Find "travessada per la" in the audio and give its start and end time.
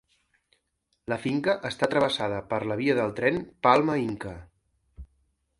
1.93-2.79